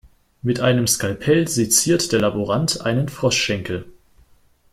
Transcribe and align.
Mit 0.41 0.59
einem 0.61 0.87
Skalpell 0.87 1.47
seziert 1.47 2.11
der 2.11 2.21
Laborant 2.21 2.81
einen 2.83 3.07
Froschschenkel. 3.07 3.85